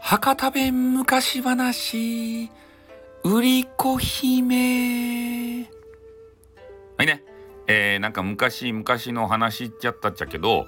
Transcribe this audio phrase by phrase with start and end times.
[0.00, 2.50] 博多弁昔話、
[3.22, 5.64] 売り子姫。
[6.96, 7.22] はいね。
[7.66, 10.66] えー、なんか昔々の話っちゃったっちゃけど、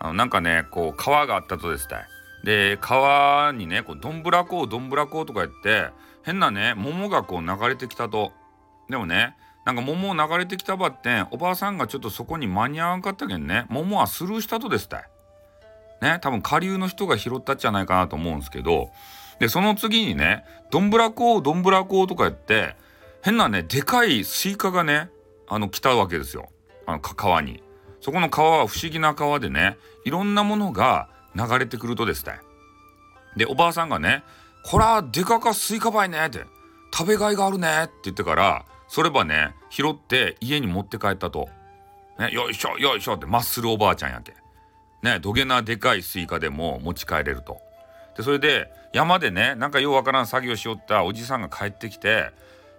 [0.00, 2.04] あのなんかね、こう川があったとですたい。
[2.42, 5.90] で、川にね、こうどんぶらこうどんぶらこうとか言って、
[6.24, 8.32] 変なね、桃がこう流れてきたと。
[8.88, 15.04] でもね、なんか桃流れてきたばって、おばあさんがちょっとそこに間に合わんかったけんね、桃はスルーしたとですたい。
[16.00, 18.90] ね、多分下流の人が拾ったんじゃないかなと思うんですけど、
[19.38, 22.76] で、その次にね、どんぶらこう、どんぶらこうとか言って、
[23.22, 25.10] 変なね、でかいスイカがね、
[25.48, 26.50] あの、来たわけですよ。
[26.86, 27.62] あの、川に。
[28.00, 32.40] そこの川は不思議な川でね、いろんなものが流れてくるとですね。
[33.36, 34.24] で、おばあさんがね、
[34.64, 36.44] こら、でかかスイカばいねって、
[36.92, 41.48] 食べがいがあるねって言ってから、そればね、拾って家に持って帰ったと。
[42.18, 44.34] ね、よいしょ、よいしょってマッスルおばあちゃんやけ。
[45.02, 47.58] ねどげなでかいスイカでも持ち帰れると。
[48.16, 52.32] でそれで山でねなんかようわからん作業しよったおじさんが帰ってきて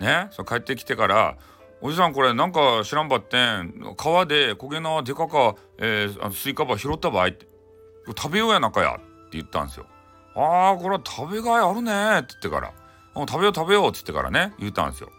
[0.00, 1.36] ねそ帰ってきてから
[1.80, 7.46] 「おじさんこれなんか知らんばってん川でこげなでかか、えー、あのスイカば拾ったばい」って
[8.18, 9.86] 「食べようやなかや」って言ったんですよ。
[10.34, 12.72] ああこれは食べがいあるねって言ってから
[13.14, 15.10] 「食べよう食べよう」って言ってからね言ったんですよ。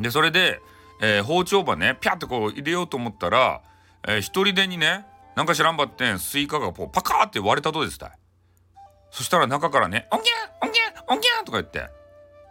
[0.00, 0.60] でそれで、
[1.00, 3.62] えー、包丁ばねピャってこう入れようと思ったら、
[4.06, 5.06] えー、一人でにね
[5.36, 8.10] なんか知らんばってんスイカがこうパカーって割れたとですたい。
[9.10, 11.88] そしたら中からね「おんぎゃんおんぎゃんおんぎゃん」とか言って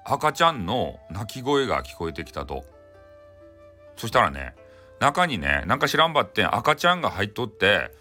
[0.05, 2.63] 赤ちゃんの泣き声が聞こえてきたと。
[3.95, 4.55] そしたらね
[4.99, 7.91] 中にねなんか知らんばってん赤ちゃんが入っとって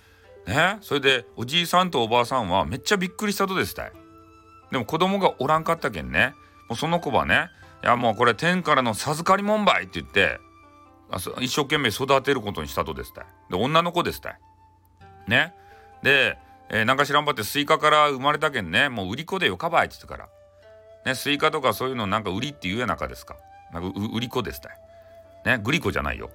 [0.46, 3.92] ねそれでおじいさんとおばあさんはめっちゃびっくりしたとですたい。
[4.70, 6.34] でも子供がおらんかったけんね
[6.68, 7.50] もうその子はね
[7.82, 10.38] 「いやもうこれ天からの授かりもんばい」って言って
[11.40, 13.26] 一生懸命育てることにしたとですたい。
[13.50, 14.40] で女の子ですたい。
[15.28, 15.54] ね。
[16.02, 16.38] で、
[16.70, 20.28] えー、なんか知らんばってスイカから生まれたけんね、もう瓜子でよかばいって言ってから。
[21.04, 23.36] ね、スイカとかそういうのなんか瓜って言うやなかですか。
[23.72, 24.76] なんか瓜子ですたい。
[25.44, 26.30] ね、グリコじゃないよ。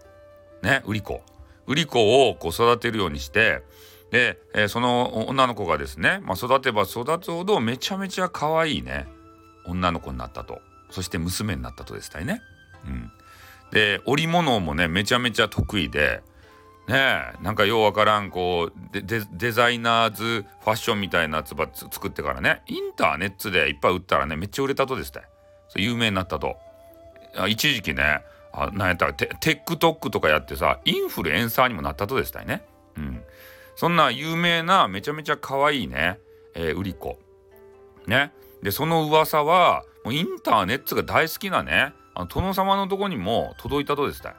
[0.62, 1.22] ね、売り子。
[1.66, 3.64] 売り子をこう育てるようにして、
[4.12, 9.08] で、えー、その女の子がですね、まあ、育てば育つほどめちゃめちゃ可愛いね、
[9.66, 10.62] 女の子になったと。
[10.90, 12.42] そして娘になったとですたいね。
[12.86, 13.12] うん。
[13.72, 16.24] で、織物もね、めちゃめちゃ得意で、
[16.88, 25.24] ねえなんかようわからんこうデデザイナーズファッションみたいなやつば作ってからねインターネットでいっぱい売ったらねめっちゃ売れたとですね。
[25.76, 26.56] 有名になったと。
[27.50, 28.22] 一時期ね
[28.54, 32.64] あなんやったらテテックトックとかやってさインフルエンサーにもなったとですね。
[32.96, 33.22] うん。
[33.76, 36.20] そんな有名なめちゃめちゃ可愛いね、
[36.56, 37.20] えー、売り子。
[38.08, 38.32] ね。
[38.64, 44.32] でその噂はもうインターネットが大好きなねあの殿様のとこにも届いたとですね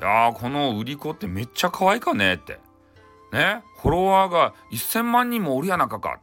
[0.00, 2.58] いやこの売り子ってめっちゃ可愛いかねって。
[3.32, 6.20] ね、フォロワーが1000万人もおるやなかか。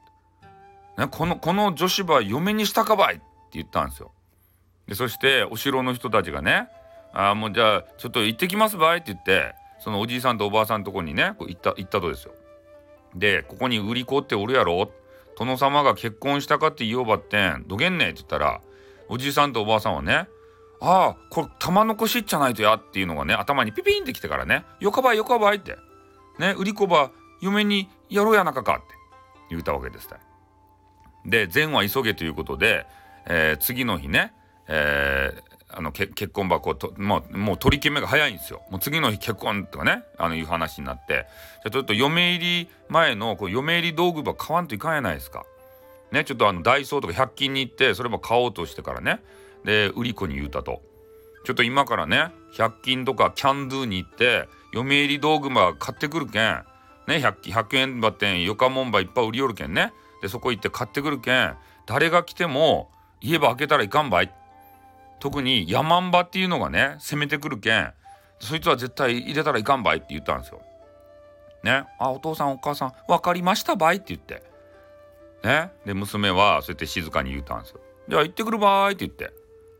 [0.97, 4.11] ね、この、この女子ば嫁にしたかばいって言ったんですよ。
[4.87, 6.67] で、そしてお城の人たちがね、
[7.13, 12.33] あもうじゃあちょっと行ってきますばいって言って、そのおじいさんとおばあさんのとこにね、こう行った、行ったとですよ。
[13.15, 14.91] で、ここに売り子っておるやろ
[15.37, 18.61] 殿様が結婚したかって言おうばってん、どげんねえって言ったら、
[19.11, 20.29] おじいさんとおばあさんはね、
[20.79, 25.75] ああ、これ玉残しっちゃないとやっていうのがね、頭にピピンってきてからね、よかばいよかばいって、
[26.39, 27.11] ね、売り子ば
[27.41, 28.95] 嫁にやろうやなかかって
[29.49, 30.07] 言うたわけです
[31.25, 32.87] で、善は急げということで、
[33.27, 34.33] えー、次の日ね、
[34.69, 38.61] えー、あの結婚箱と、まあ、もう取り決めが早いんですよ。
[38.71, 41.27] もう次の日結婚とかね、あのいう話になって、
[41.63, 45.43] じゃちょっと嫁入り前のこう嫁入り道具ば買わんといかんやないですか。
[46.11, 49.21] ね、ちょっとあのダイソーとか100均に行って、それば買おうとしてからね、
[49.63, 50.81] で売り子に言うたと。
[51.43, 56.63] ちょっと今からね100均とかキャンドゥに行って嫁入り道具ば買ってくるけん。
[57.07, 59.93] ね 100, 100円ばってんよかもんばいっぱい売りよるけんね。
[60.21, 61.55] でそこ行って買ってくるけん。
[61.87, 62.91] 誰が来ても
[63.21, 64.33] 家ば開けたらいかんばい。
[65.19, 67.93] 特にヤマンバっていうのがね攻めてくるけん。
[68.39, 70.61] そいつは絶対入れたらいかんばいって言ったんですよ。
[71.63, 71.85] ね。
[71.99, 74.43] あお父さんお母さん分かりましたばいって言って。
[75.43, 77.79] ねで娘はそうやって静かに言うたんですよ。
[78.09, 79.33] じゃあ行ってくるばいって言って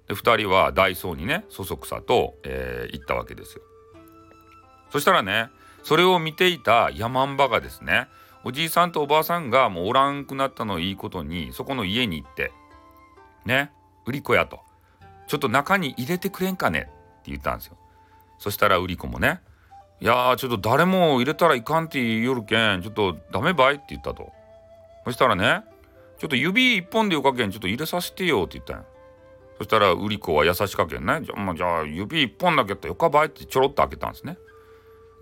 [0.08, 3.62] で2人はダイソーにねそそくさと、えー、行ったわけですよ。
[4.92, 5.50] そしたらね
[5.84, 8.08] それを見ていたヤマンバがですね
[8.44, 12.52] おじいさんとおばあさんがもうおらんくなったのをいいことにそこの家に行って
[13.46, 13.72] ね
[14.06, 14.60] 売り子やと
[15.28, 16.90] ちょっと中に入れてくれんかね？
[17.22, 17.78] って言ったんですよ。
[18.40, 19.42] そしたら売り子もね
[20.02, 23.76] いやちょっと誰も入れたらいかんって言うよるけんちょっとダメばい？
[23.76, 24.32] って言ったと。
[25.06, 25.64] そしたらね
[26.20, 28.86] ちょっと指一本でよかけんちょっと入れさせてよって言ったんよ。
[29.58, 34.38] そしたら売り子は優しかけんねじゃ,、まあ、じゃあ指一本だけとよかばいってちょろっと開けたんですね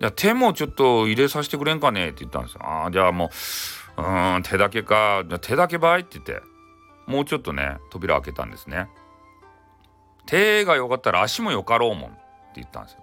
[0.00, 2.60] じゃあ手もちょっと入れさせてくれんかねって言ったんですよ。
[2.64, 3.30] ああ、じゃあも
[3.98, 5.24] う、うん、手だけか。
[5.28, 6.40] じゃ手だけばいって言って、
[7.06, 8.88] もうちょっとね、扉開けたんですね。
[10.24, 12.20] 手がよかったら足もよかろうもんって
[12.56, 13.00] 言ったんですよ。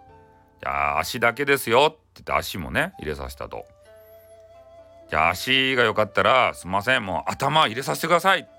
[0.63, 3.65] じゃあ足だけですよって言って足もね、入れさせたと。
[5.09, 8.49] じゃあ足がよかったらすみません、もう頭入れさせてくださいって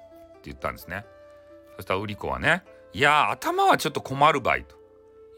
[0.45, 1.05] 言ったんですね。
[1.77, 4.77] そしたらウリコはね、いや頭はちょっと困るばいと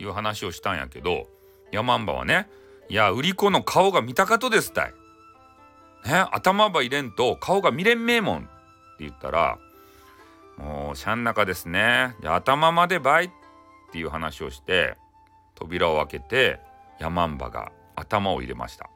[0.03, 1.27] いう話をしたんやけど、
[1.73, 2.49] ヤマンバはね、
[2.89, 4.95] いや、売り子の顔が見たかとですたい。
[6.05, 8.49] ね、頭ば入れんと顔が見れんめえもんって
[9.01, 9.59] 言ったら、
[10.57, 12.17] もう、しゃん中ですね。
[12.25, 13.31] 頭までばいっ
[13.93, 14.97] ていう話をして、
[15.55, 16.61] 扉を開けて、
[16.99, 18.91] ヤマンバが頭を入れました。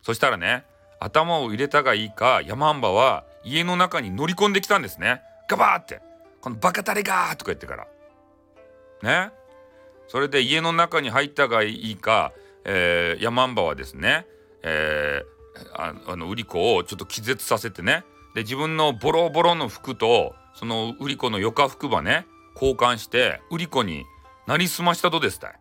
[0.00, 0.64] そしたらね、
[1.04, 5.22] 頭を入れたがいいか、ヤマンバは家の中に乗り込んできたんですね。
[5.48, 6.00] ガバーって。
[6.40, 7.86] このバカタレがーとか言ってから。
[9.02, 9.32] ね。
[10.08, 12.32] それで家の中に入ったがいいか、
[12.64, 14.26] えー、ヤマンバはですね、
[14.62, 18.04] えー、あの売り子をちょっと気絶させてね
[18.34, 24.04] で自分のボロボロの服とその売り子のよか服ばね交換して売り子に
[24.46, 25.58] なりすましたとですたい。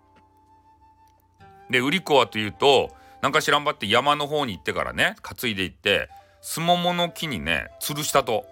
[1.69, 2.89] で売り子はというと
[3.21, 6.09] なんか知らんばって山の方に行ってからね担いで行って
[6.41, 8.45] すももの木にね吊るしたと。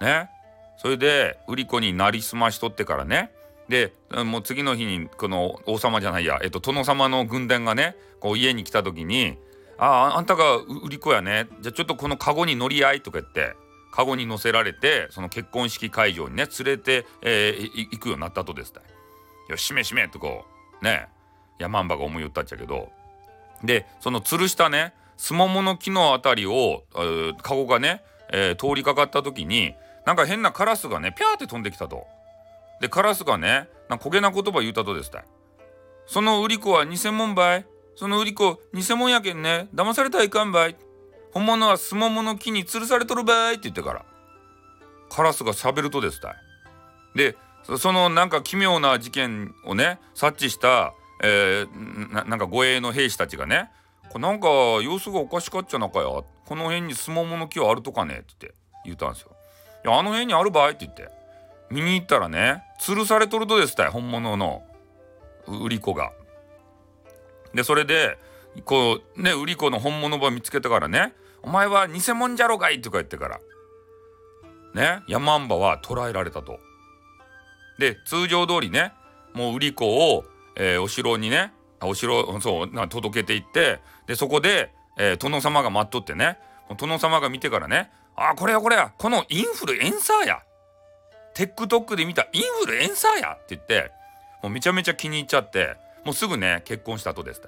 [0.00, 0.28] ね。
[0.76, 3.30] それで売り子になりすましとってからね。
[3.68, 3.92] で
[4.24, 9.38] もう次の日にこの王様じゃないや、えっと、殿様の軍団がねこう家に来た時に
[9.78, 11.48] 「あああんたが売り子やね。
[11.60, 13.54] じゃあちょっとこのカゴに乗り合い」とか言って
[13.92, 18.80] カゴに乗せられてその結婚式会場にね連れて、えー、行くようになったとですた
[19.48, 20.44] よしめしめとこ
[20.82, 21.08] うね。
[21.62, 22.90] 山んばが思いよったっちゃけど。
[23.64, 29.74] でその吊るしたねすももの木のあたりを、えー、カゴがね、えー、通りかかった時に
[30.04, 32.06] なんか変なカラスがねピャーって飛んできたと。
[32.80, 35.24] でカラスがねな焦げな言葉言うたとですたい。
[36.06, 37.66] その売り子は偽物ばい。
[37.94, 40.76] その売り子偽物やけんね騙されたらいかんばい。
[41.32, 44.04] 本物はすももの木に吊るされとるばいって言ってから。
[45.08, 46.34] カラスが喋るとですたい。
[47.14, 47.36] で
[47.78, 53.70] そのなんか奇妙な事件をね察知した、えー、なんか護衛の兵士たちがね
[54.10, 54.48] こなんか
[54.82, 58.52] 様子がおかしかっちゃなかやこの辺にすももの木はあるとかねって
[58.84, 59.30] 言ったんですよ。
[59.84, 61.08] いやあの辺にあるばいって言って
[61.70, 64.62] 見に行ったらね吊るされとるとですたい本物の
[65.46, 66.12] 売り子が。
[67.54, 68.18] でそれで
[68.64, 73.40] こうね売り子の本物ば見つけたからね「お前は偽物じゃろかい」とか言ってから
[74.74, 76.58] ね山んばは捕らえられたと。
[77.78, 78.92] で通常通りね
[79.32, 80.24] もう売り子を、
[80.56, 86.38] えー、お城にねお城そうな届けていってでそこで、えー、殿様が待っとってね
[86.78, 90.42] 殿様が見てからね「あこれやこれやこのインフルエンサーや」
[91.34, 93.90] TikTok で見たインフルエンサーやって言って
[94.42, 97.42] もうめちゃめちゃ気に入っちゃってもうすぐね結婚したとです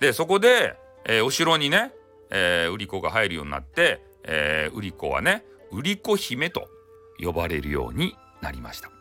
[0.00, 0.76] でそこで、
[1.06, 1.92] えー、お城にね、
[2.30, 6.68] えー、売り子が入るようになって、えー、売り子はね売り子姫と
[7.18, 8.95] 呼ばれるようになりました。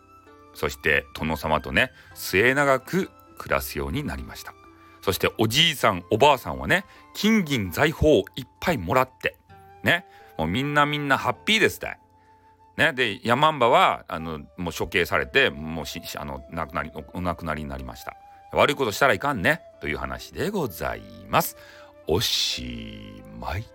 [0.56, 4.54] そして殿様とね末永く暮らすようになりました。
[5.02, 9.38] そしておじいさんおばあさんはね金銀財宝をいっぱいもらって
[9.84, 10.06] ね
[10.38, 11.98] もうみんなみんなハッピーですって
[12.78, 18.18] ね、でヤマンバはあのもう処刑されてもうしあの亡くなりお亡くなりになりました。
[18.52, 21.56] 悪いことしたらいかんねという話でございます。
[22.08, 23.66] おしまい。